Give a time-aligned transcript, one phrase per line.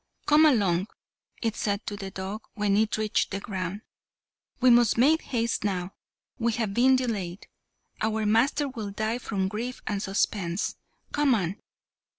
[0.25, 0.87] "Come along,"
[1.43, 3.81] it said to the dog when it reached the ground.
[4.59, 5.93] "We must make haste now.
[6.39, 7.45] We have been delayed.
[8.01, 10.75] Our master will die from grief and suspense.
[11.11, 11.57] Come on."